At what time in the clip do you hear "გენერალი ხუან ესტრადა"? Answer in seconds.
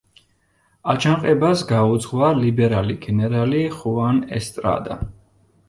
3.05-5.01